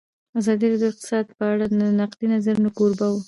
[0.39, 3.19] ازادي راډیو د اقتصاد په اړه د نقدي نظرونو کوربه وه.